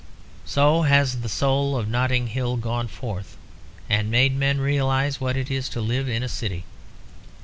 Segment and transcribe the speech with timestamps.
[0.45, 3.37] So has the soul of Notting Hill gone forth
[3.87, 6.65] and made men realise what it is to live in a city.